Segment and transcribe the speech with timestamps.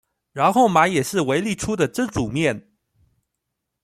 [0.31, 2.65] 然後買也是維力出的蒸煮麵